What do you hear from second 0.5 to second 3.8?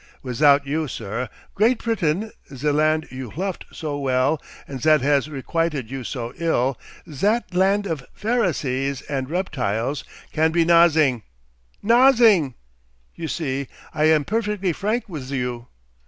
you, sir, Great Pritain, ze land you lofed